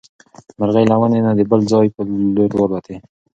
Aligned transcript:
مرغۍ 0.59 0.85
له 0.91 0.95
ونې 0.99 1.19
نه 1.25 1.31
د 1.37 1.41
بل 1.51 1.61
ځای 1.71 1.87
په 1.95 2.01
لور 2.35 2.51
والوتې. 2.57 2.95